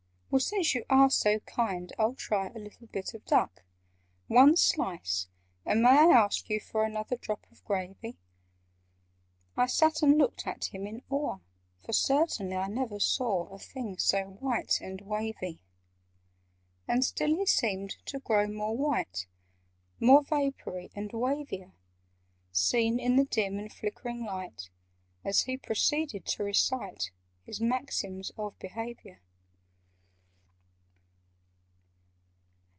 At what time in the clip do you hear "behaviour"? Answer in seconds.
28.59-29.19